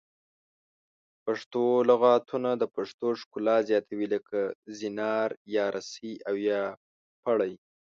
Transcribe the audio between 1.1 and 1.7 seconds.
پښتو